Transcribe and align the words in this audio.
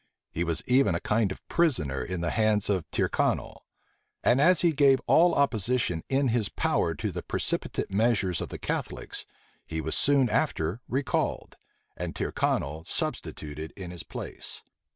He 0.31 0.43
was 0.43 0.63
even 0.65 0.95
a 0.95 0.99
kind 0.99 1.31
of 1.31 1.47
prisoner 1.47 2.03
in 2.03 2.21
the 2.21 2.31
hands 2.31 2.71
of 2.71 2.89
Tyrconnel: 2.89 3.63
and 4.23 4.41
as 4.41 4.61
he 4.61 4.71
gave 4.73 4.99
all 5.05 5.35
opposition 5.35 6.01
in 6.09 6.29
his 6.29 6.49
power 6.49 6.95
to 6.95 7.11
the 7.11 7.21
precipitate 7.21 7.91
measures 7.91 8.41
of 8.41 8.49
the 8.49 8.57
Catholics, 8.57 9.27
he 9.63 9.79
was 9.79 9.93
soon 9.95 10.27
after 10.27 10.81
recalled, 10.87 11.55
and 11.95 12.15
Tyrconnel 12.15 12.83
substituted 12.87 13.73
in 13.75 13.91
his 13.91 14.01
place. 14.01 14.63